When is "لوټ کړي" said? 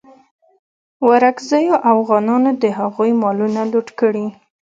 3.73-4.25